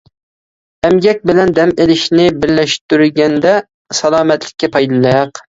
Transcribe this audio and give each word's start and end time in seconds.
ئەمگەك 0.87 1.21
بىلەن 1.31 1.53
دەم 1.59 1.73
ئېلىشنى 1.85 2.25
بىرلەشتۈرگەندە 2.45 3.55
سالامەتلىككە 4.01 4.73
پايدىلىق. 4.79 5.49